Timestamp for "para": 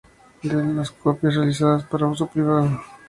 1.83-2.07